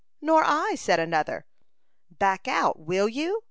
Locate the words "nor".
0.19-0.41